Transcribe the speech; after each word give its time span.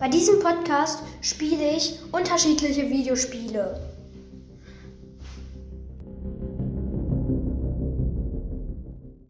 Bei 0.00 0.08
diesem 0.08 0.40
Podcast 0.40 1.00
spiele 1.20 1.76
ich 1.76 1.98
unterschiedliche 2.10 2.88
Videospiele. 2.88 3.99